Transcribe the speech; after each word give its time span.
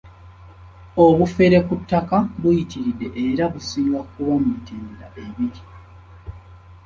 Obufere 1.03 1.57
ku 1.67 1.73
ttaka 1.81 2.17
buyitiridde 2.41 3.07
era 3.27 3.43
businga 3.53 4.01
kuba 4.11 4.33
mu 4.41 4.47
mitendera 4.55 5.07
ebiri. 5.23 5.61